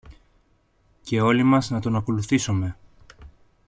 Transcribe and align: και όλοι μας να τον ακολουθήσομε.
και 1.01 1.21
όλοι 1.21 1.43
μας 1.43 1.69
να 1.69 1.79
τον 1.79 1.95
ακολουθήσομε. 1.95 2.75